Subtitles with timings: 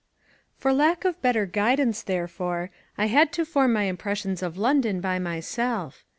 [0.57, 5.19] For lack of better guidance, therefore, I had to form my impressions of London by
[5.19, 6.03] myself.